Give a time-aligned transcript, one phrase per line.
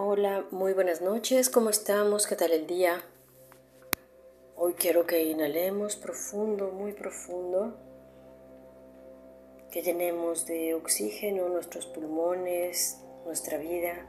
[0.00, 2.28] Hola, muy buenas noches, ¿cómo estamos?
[2.28, 3.02] ¿Qué tal el día?
[4.54, 7.76] Hoy quiero que inhalemos profundo, muy profundo,
[9.72, 14.06] que llenemos de oxígeno nuestros pulmones, nuestra vida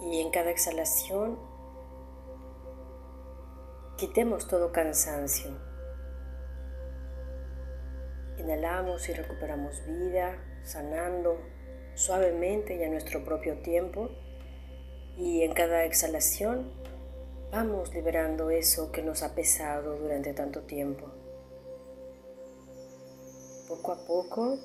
[0.00, 1.40] y en cada exhalación
[3.96, 5.50] quitemos todo cansancio.
[8.38, 11.36] Inhalamos y recuperamos vida, sanando
[11.96, 14.08] suavemente y a nuestro propio tiempo.
[15.22, 16.68] Y en cada exhalación
[17.52, 21.06] vamos liberando eso que nos ha pesado durante tanto tiempo.
[23.68, 24.58] Poco a poco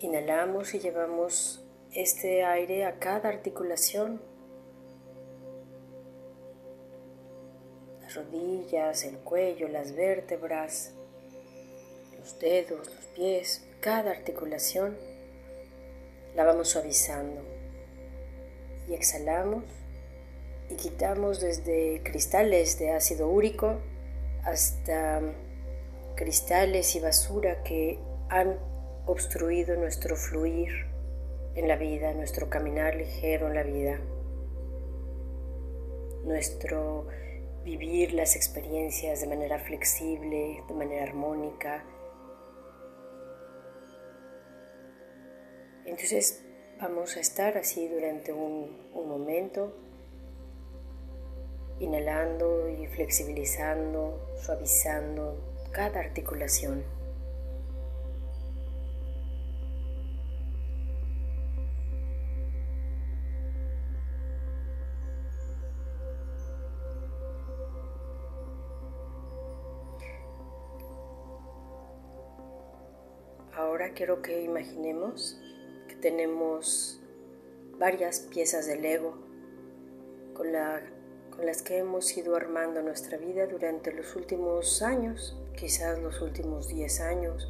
[0.00, 4.20] inhalamos y llevamos este aire a cada articulación.
[8.00, 10.94] Las rodillas, el cuello, las vértebras,
[12.18, 14.98] los dedos, los pies, cada articulación
[16.34, 17.61] la vamos suavizando
[18.88, 19.64] y exhalamos
[20.70, 23.78] y quitamos desde cristales de ácido úrico
[24.44, 25.20] hasta
[26.16, 27.98] cristales y basura que
[28.28, 28.58] han
[29.06, 30.86] obstruido nuestro fluir
[31.54, 34.00] en la vida, nuestro caminar ligero en la vida,
[36.24, 37.06] nuestro
[37.64, 41.84] vivir las experiencias de manera flexible, de manera armónica.
[45.84, 46.42] Entonces
[46.80, 49.72] Vamos a estar así durante un, momento,
[51.78, 56.84] inhalando y flexibilizando, suavizando cada articulación.
[73.54, 75.38] Ahora quiero que imaginemos
[76.02, 77.00] tenemos
[77.78, 79.16] varias piezas de Lego
[80.34, 86.68] con, las que hemos ido armando nuestra vida durante los últimos años, quizás los últimos
[86.68, 87.48] 10 años,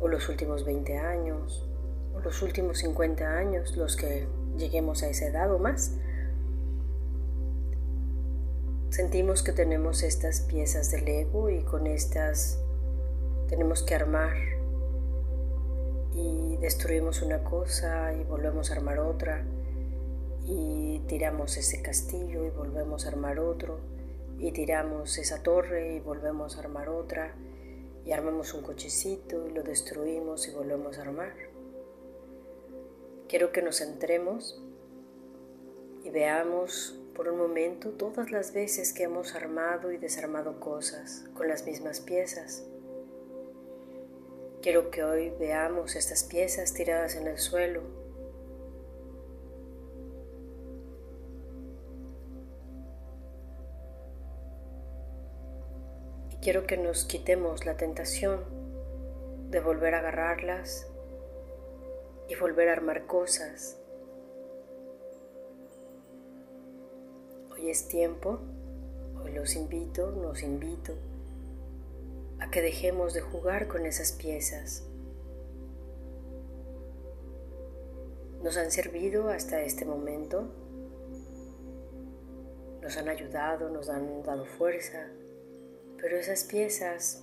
[0.00, 1.68] o los últimos 20 años,
[2.14, 5.92] o los últimos 50 años, los que lleguemos a esa edad o más.
[8.88, 12.58] Sentimos que tenemos estas piezas de Lego y con estas
[13.48, 14.49] tenemos que armar
[16.14, 19.44] y destruimos una cosa y volvemos a armar otra
[20.44, 23.78] y tiramos ese castillo y volvemos a armar otro
[24.38, 27.34] y tiramos esa torre y volvemos a armar otra
[28.04, 31.34] y armamos un cochecito y lo destruimos y volvemos a armar.
[33.28, 34.60] Quiero que nos centremos
[36.02, 41.46] y veamos por un momento todas las veces que hemos armado y desarmado cosas con
[41.46, 42.64] las mismas piezas
[44.62, 47.80] Quiero que hoy veamos estas piezas tiradas en el suelo.
[56.28, 58.44] Y quiero que nos quitemos la tentación
[59.50, 60.86] de volver a agarrarlas
[62.28, 63.78] y volver a armar cosas.
[67.50, 68.40] Hoy es tiempo,
[69.24, 71.09] hoy los invito, nos invito
[72.50, 74.82] que dejemos de jugar con esas piezas.
[78.42, 80.52] Nos han servido hasta este momento,
[82.82, 85.08] nos han ayudado, nos han dado fuerza,
[85.98, 87.22] pero esas piezas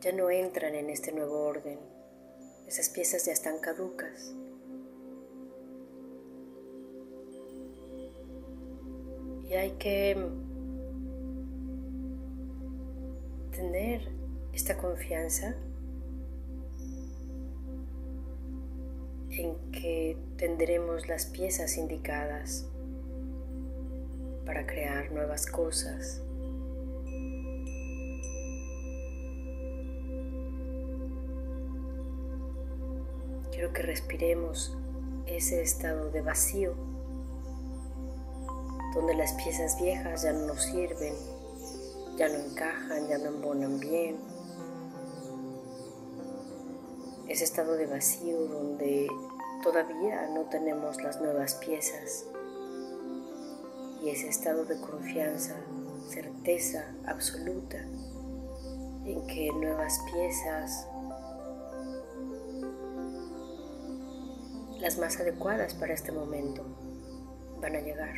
[0.00, 1.78] ya no entran en este nuevo orden,
[2.66, 4.34] esas piezas ya están caducas.
[9.48, 10.45] Y hay que
[13.56, 14.06] tener
[14.52, 15.54] esta confianza
[19.30, 22.66] en que tendremos las piezas indicadas
[24.44, 26.22] para crear nuevas cosas.
[33.52, 34.76] Quiero que respiremos
[35.26, 36.74] ese estado de vacío
[38.94, 41.35] donde las piezas viejas ya no nos sirven
[42.16, 44.16] ya no encajan, ya no embonan bien.
[47.28, 49.08] Ese estado de vacío donde
[49.62, 52.24] todavía no tenemos las nuevas piezas
[54.02, 55.56] y ese estado de confianza,
[56.08, 57.78] certeza absoluta
[59.04, 60.86] en que nuevas piezas,
[64.80, 66.64] las más adecuadas para este momento,
[67.60, 68.14] van a llegar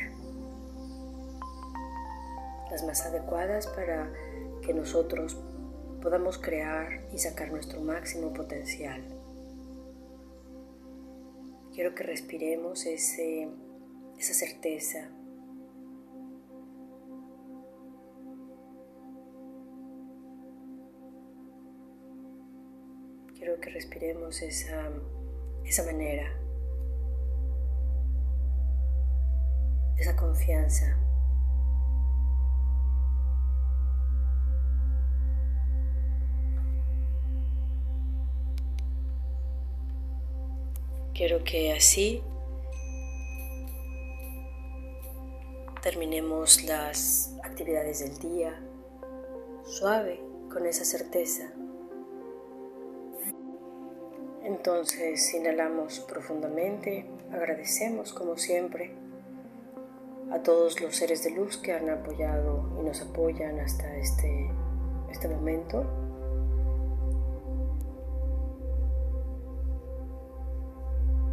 [2.71, 4.11] las más adecuadas para
[4.61, 5.37] que nosotros
[6.01, 9.19] podamos crear y sacar nuestro máximo potencial.
[11.79, 13.47] quiero que respiremos ese,
[14.17, 15.09] esa certeza.
[23.33, 24.91] Quiero que respiremos esa,
[25.63, 26.37] esa manera,
[29.95, 31.08] esa confianza.
[41.19, 42.23] Quiero que así
[45.81, 48.57] terminemos las actividades del día
[49.65, 51.51] suave con esa certeza.
[54.45, 58.95] Entonces inhalamos profundamente, agradecemos como siempre
[60.31, 64.49] a todos los seres de luz que han apoyado y nos apoyan hasta este,
[65.11, 65.83] este momento.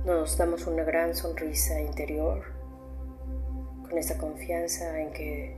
[0.06, 2.44] Nos damos una gran sonrisa interior
[3.82, 5.56] con esta confianza en que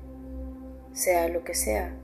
[0.95, 1.95] sea lo que sea,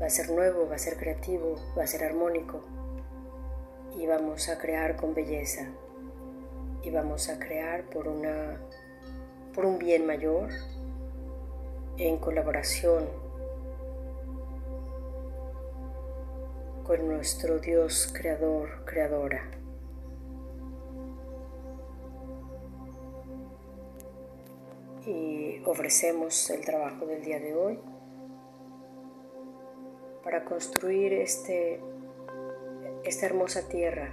[0.00, 2.60] va a ser nuevo, va a ser creativo, va a ser armónico
[3.98, 5.66] y vamos a crear con belleza
[6.82, 8.60] y vamos a crear por una
[9.56, 10.50] por un bien mayor
[11.96, 13.08] en colaboración
[16.84, 19.65] con nuestro Dios creador, creadora.
[25.06, 27.78] Y ofrecemos el trabajo del día de hoy
[30.22, 31.80] para construir este,
[33.04, 34.12] esta hermosa tierra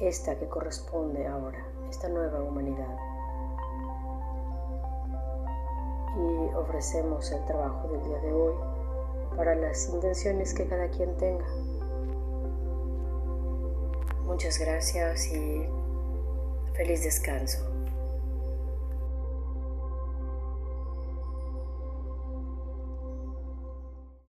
[0.00, 2.96] esta que corresponde ahora, esta nueva humanidad.
[6.16, 8.54] Y ofrecemos el trabajo del día de hoy
[9.36, 11.46] para las intenciones que cada quien tenga.
[14.30, 15.66] Muchas gracias y
[16.76, 17.69] feliz descanso.